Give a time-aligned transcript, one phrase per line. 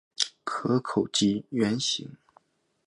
[0.43, 2.09] 壳口近圆形。